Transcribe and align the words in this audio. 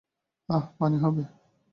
আহহহ 0.49 0.65
পানি 0.77 0.97
হবে। 0.97 1.23